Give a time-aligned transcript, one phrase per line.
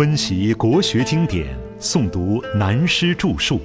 [0.00, 1.46] 温习国学经典，
[1.78, 3.60] 诵读南师著述，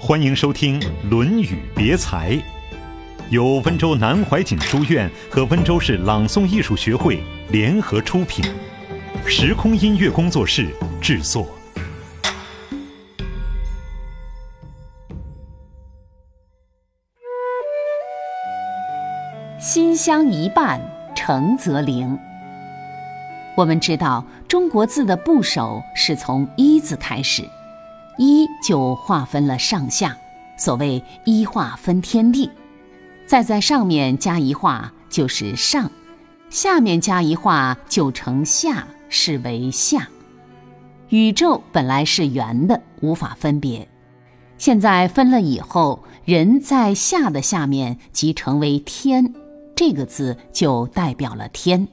[0.00, 2.30] 欢迎收听《论语别裁》，
[3.28, 8.42] 由温州南怀瑾书院和温州市朗诵艺术学会联合出品，
[9.26, 10.68] 时空音乐工作室
[11.02, 11.46] 制作。
[19.60, 20.80] 心香一半，
[21.14, 22.18] 诚则灵。
[23.62, 27.48] 我们知道，中国字的部首是从“一”字开始
[28.18, 30.16] ，“一”就划分了上下，
[30.58, 32.50] 所谓“一划分天地”。
[33.24, 35.88] 再在上面加一画就是上，
[36.50, 40.08] 下面加一画就成下，是为下。
[41.10, 43.86] 宇宙本来是圆的，无法分别，
[44.58, 49.32] 现在分了以后，人在下的下面即成为天，
[49.76, 51.86] 这个字就代表了天。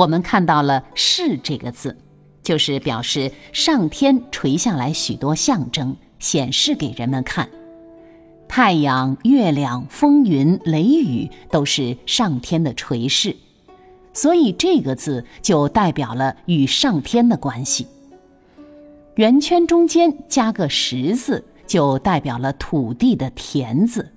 [0.00, 1.94] 我们看到了“是”这个字，
[2.42, 7.46] 就是表示上天垂下来许多象征，显示给人们看。
[8.48, 13.36] 太阳、月亮、风云、雷雨都是上天的垂示，
[14.14, 17.86] 所以这个字就代表了与上天的关系。
[19.16, 24.10] 圆圈中间加个“石”字，就代表了土地的田字。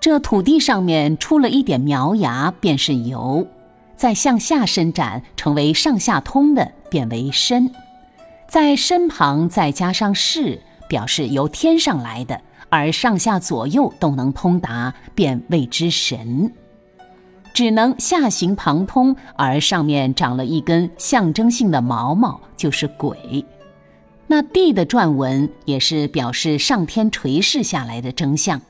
[0.00, 3.46] 这土地上面出了一点苗芽，便是油。
[3.96, 7.70] 再向下伸展，成为上下通的，变为身；
[8.48, 16.52] 在身旁再加上是，表示由天上来的，而上下左右都能通达，便谓之神。
[17.54, 23.46] 只能下行旁通，而上面长了一根象征性的毛毛，就是鬼。
[24.26, 28.60] 那地的篆文也是表示上天垂示下来的征象。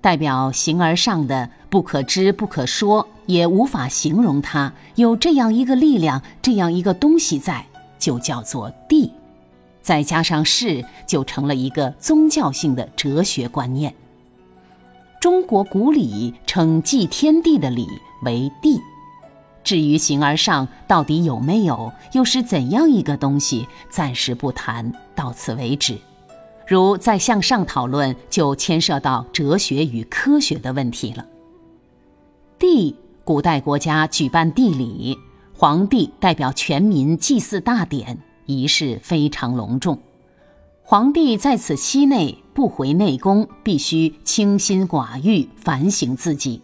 [0.00, 7.66] 代表形而上的不可知不可说，也无法形容它有这样一个力量，这样一个东西在，
[7.98, 9.12] 就叫做地。
[9.82, 13.94] 再加上是，就成了一个宗教性的哲学观念。
[15.20, 17.86] 中国古礼称祭天地的礼
[18.22, 18.80] 为地。
[19.62, 25.98] 至于形而上到底有没有，又是怎样一个东西，暂时不谈，到此为止。
[26.68, 31.24] 如再向上讨论，就牵涉到哲学与科学的问题了。
[32.58, 35.18] 地，古代国家举办地礼，
[35.52, 39.98] 皇帝代表全民祭祀大典，仪式非常隆重。
[40.84, 46.62] 皇帝在此期内不回内宫，必须清心寡欲，反省自己。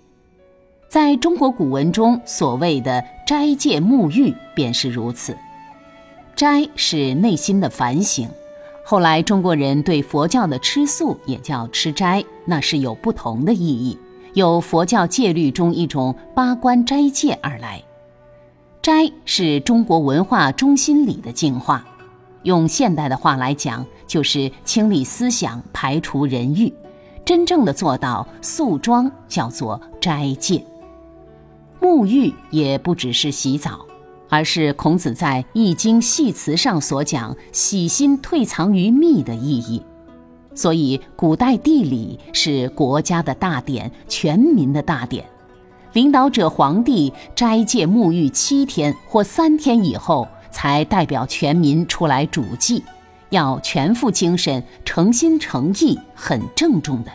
[0.89, 5.37] 在中国古文中，所谓的斋戒沐浴便是如此。
[6.37, 8.29] 斋是内心的反省。
[8.84, 13.99] 后来，中国人对佛教的吃素也叫吃斋，那是有不同的意义，
[14.34, 17.82] 有佛教戒律中一种八关斋戒而来。
[18.81, 21.84] 斋是中国文化中心里的净化，
[22.43, 26.72] 用现代的话来讲，就是清理思想，排除人欲，
[27.25, 30.64] 真正的做到素庄，叫做斋戒。
[31.81, 33.87] 沐浴也不只是洗澡。
[34.28, 39.82] 而是孔子在《易经》系辞上所讲“洗心退藏于密”的意义，
[40.55, 45.25] 所以古代地理是国家的大典，全民的大典。
[45.93, 52.83] 领导者皇帝斋戒沐浴七天或三天以后，才代表全民出来主祭，
[53.29, 57.12] 要全副精神、诚心诚意、很郑重的，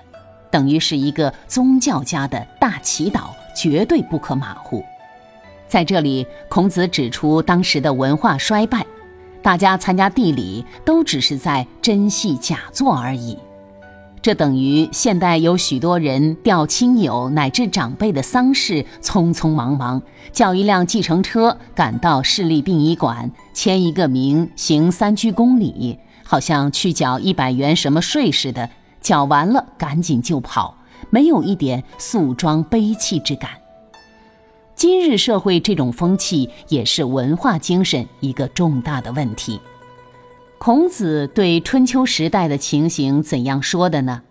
[0.52, 4.84] 等于是一个宗教家的大祈祷，绝对不可马虎。
[5.68, 8.86] 在这里，孔子指出当时的文化衰败，
[9.48, 13.38] 大家参加地礼都只是在真戏假做而已。
[14.22, 20.02] 这等于现代有许多人吊亲友乃至长辈的丧事，匆匆忙忙
[20.34, 28.70] 叫一辆计程车赶到市立殡仪馆，签一个名，行三鞠躬礼，好像去缴一百元什么税似的，
[29.00, 30.76] 缴完了赶紧就跑，
[31.10, 33.52] 没有一点素装悲戚之感。
[34.78, 39.60] 今日社会这种风气也是文化精神一个重大的问题。
[40.60, 44.22] 孔子对春秋时代的情形怎样说的呢？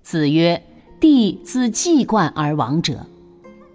[0.00, 0.62] 子曰
[1.00, 3.04] ：“帝自祭冠而亡者，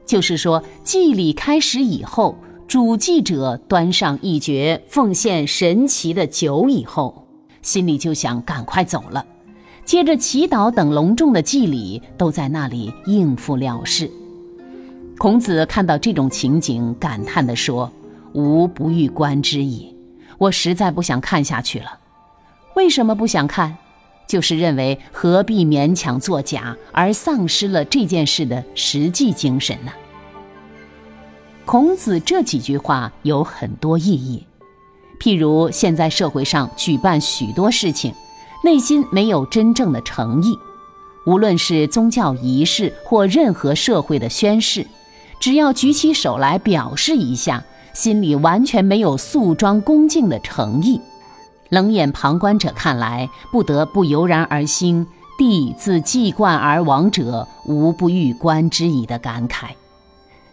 [0.06, 7.28] 就是说祭礼开始以后，主祭者端上一爵奉献神奇的酒以后，
[7.62, 9.25] 心里就想赶快走了，
[9.84, 14.10] 接着祈祷等隆重的祭礼都在那里应付了事。”
[15.19, 17.92] 孔子看到这种情景，感叹地说
[18.31, 19.94] ：“吾不欲观之矣，
[20.38, 22.00] 我实在不想看下去了。
[22.77, 23.75] 为什么不想看？
[24.30, 29.92] 就是认为何必勉强作假，而丧失了这件事的实际精神呢？”
[31.68, 34.45] 孔子这几句话有很多意义。
[35.19, 38.13] 譬如现在社会上举办许多事情，
[38.63, 40.57] 内心没有真正的诚意，
[41.25, 44.88] 无论是宗教仪式或任何社会的宣誓，
[45.39, 47.63] 只要举起手来表示一下，
[47.94, 51.00] 心里完全没有肃庄恭敬的诚意，
[51.69, 55.07] 冷眼旁观者看来，不得不油然而兴
[55.39, 59.69] “帝自既冠而亡者，无不欲观之矣”的感慨。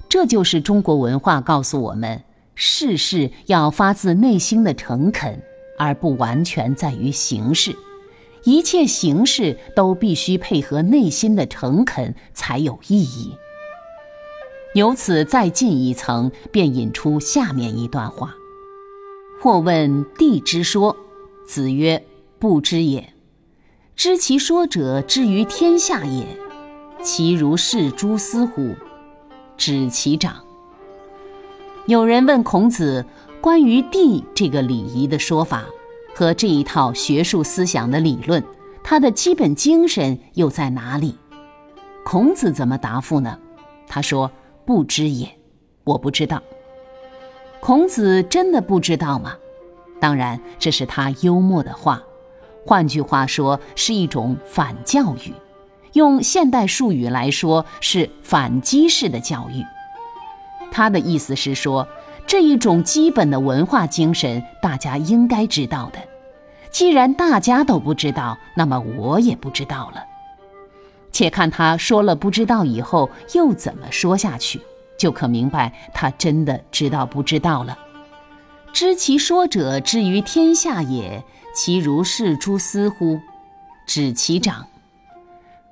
[0.09, 2.23] 这就是中国文化告诉我们。
[2.55, 5.43] 事事要发自内心的诚恳，
[5.79, 7.77] 而不完全在于形式。
[8.45, 13.35] 一切形式都必须配合内心的诚恳才有意义。
[14.77, 18.35] 由此再进一层，便引出下面一段话：
[19.41, 20.95] 或问帝之说，
[21.47, 22.05] 子曰
[22.39, 23.15] ：“不知也。
[23.95, 26.27] 知其说者，之于天下也。
[27.03, 28.75] 其如是诸斯乎？
[29.57, 30.45] 指其长。”
[31.89, 33.07] 有人问孔子，
[33.41, 35.65] 关于帝这个礼仪的说法
[36.15, 38.45] 和这一套学术思想的理论，
[38.85, 41.15] 它的基本精神又在哪里？
[42.05, 43.39] 孔子怎么答复呢？
[43.89, 44.31] 他说
[44.67, 45.29] ：“不知也，
[45.85, 46.43] 我不知道。”
[47.61, 49.35] 孔子真的不知道吗？
[49.99, 52.03] 当然，这是他幽默的话，
[52.67, 55.33] 换句话说，是一种反教育。
[55.95, 59.65] 用现代术语来说，是反击式的教育。
[60.71, 61.89] 他的意思是说，
[62.27, 65.99] 这一种基本的文化精神，大家应该知道的。
[66.71, 70.05] 既然大家都不知道，那么我也不知道了。
[71.17, 74.61] 且看他说了不知道以后又怎么说下去，
[74.99, 77.79] 就可明白他真的知道不知道了。
[78.71, 81.25] 知其说者，之于天下也。
[81.55, 83.19] 其如是诸斯乎？
[83.87, 84.67] 指其长。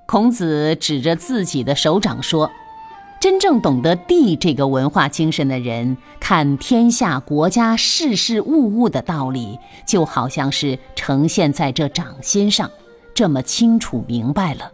[0.07, 2.51] 孔子指着自己的手掌说。
[3.21, 12.71] 真正懂得地这个文化精神的人，看天下国家事事物物的道理，就好像是呈现在这掌心上，
[13.15, 14.73] 这么清楚明白了。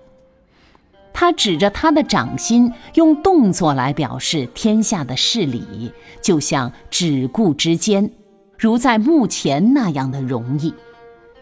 [1.12, 5.92] 他指着他的掌心，用动作来表示天下的事理，
[6.22, 8.10] 就像指顾之间，
[8.58, 10.74] 如在目前那样的容易。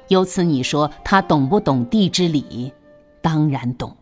[0.08, 2.72] 由此你说他懂不懂地之理？
[3.20, 3.94] 当然懂。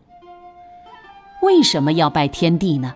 [1.41, 2.93] 为什么要拜天地呢？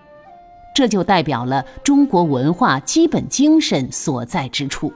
[0.74, 4.92] 这就代表了中国文化基本精神所在之处。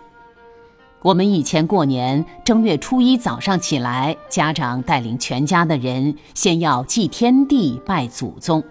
[1.06, 8.64] 我们以前过年正月初一早上起来，家长带领全家的人先要祭天地、拜祖宗。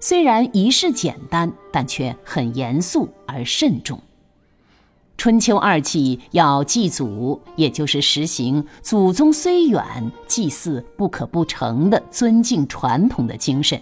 [0.00, 4.00] 虽然仪式简单，但却很严肃而慎重。
[5.18, 9.84] 春秋二季要祭祖，也就是实行“祖宗虽远，
[10.26, 13.78] 祭祀不可不成”的尊敬传统的精神。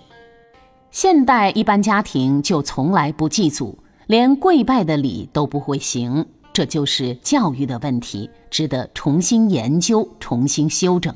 [0.90, 3.78] 现代一般家庭就从来不祭祖，
[4.08, 11.14] 连跪拜的礼都不会行，这就是教育的问题，值得重新研究、重新修整。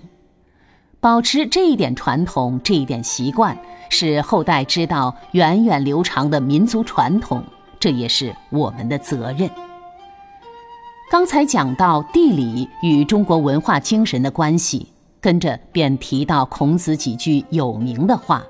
[1.00, 3.58] 保持这一点传统、这一点习惯，
[3.90, 7.44] 使后代知道源远流长的民族传统，
[7.78, 9.50] 这也是我们的责任。
[11.10, 14.88] 刚才讲到地理与中国文化精神的关系，
[15.20, 18.42] 跟着便提到孔子几句有名的话。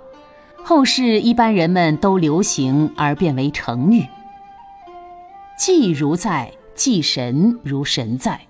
[0.63, 4.07] 后世一般人们都流行而变为成语。
[5.59, 8.41] 祭如在，祭神如神在。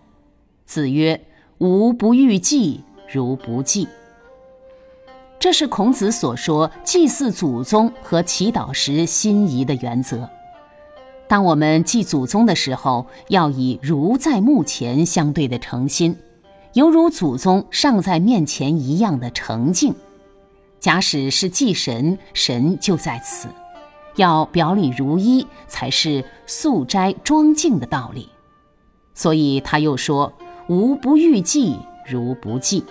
[0.65, 1.21] 子曰
[1.59, 2.81] ：“吾不欲祭，
[3.13, 3.87] 如不祭。”
[5.39, 10.29] 这是孔子所说祭祀祖宗和祈祷时心仪的原则。
[11.29, 16.17] 当我们祭祖宗的时候，要以如在目前相对的诚心，
[16.73, 19.95] 犹如祖宗尚在面前一样的诚敬。
[20.81, 23.49] 假使是祭神，神就在此，
[24.17, 28.29] 要表里如一，才是素斋庄敬的道理。
[29.15, 30.33] 所以他又说
[30.69, 32.85] ：“无不欲祭，如不祭。”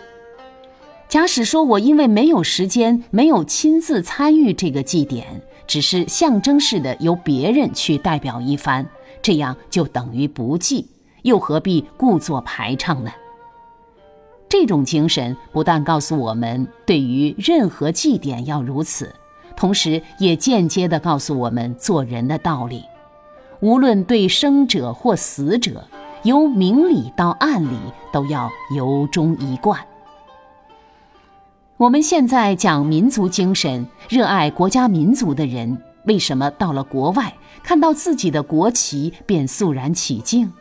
[1.09, 8.87] 假使说我因为没有时间，没有亲自参与这个祭典，只是象征式的由别人去代表一番，
[9.21, 10.87] 这样就等于不祭，
[11.21, 13.11] 又何必故作排场呢？
[14.49, 19.13] 这种精神不但告诉我们对于任何祭典要如此，
[19.55, 22.83] 同时也间接地告诉我们做人的道理。
[23.59, 25.87] 无论对生者或死者，
[26.23, 27.77] 由明理到暗里，
[28.11, 29.79] 都要由衷一贯。
[31.77, 37.33] 我们现在讲民族精神，热爱国家民族的人，为什么到了国外
[37.63, 40.51] 看到自己的国旗便肃然起敬？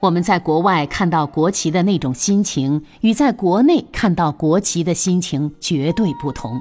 [0.00, 6.60] 我们在国外看到国旗的那种心情，与在国内看到国旗的心情绝对不同，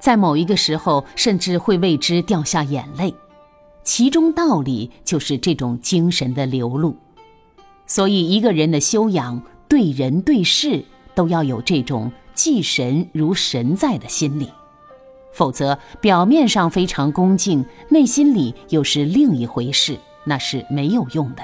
[0.00, 3.14] 在某一个时候甚至会为之掉下眼泪，
[3.84, 6.96] 其中道理就是这种精神的流露。
[7.86, 14.48] 所以，一个人的修养，对人对事都要有这种祭神如神在的心理，
[15.32, 21.42] 否则表面上非常恭敬，内心里又是另一回事，那是没有用的。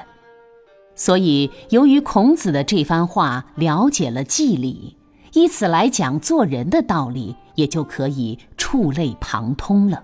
[0.95, 4.95] 所以，由于孔子的这番话了解了祭礼，
[5.33, 10.01] 以此来讲做人的道理，也就可以触类旁通了。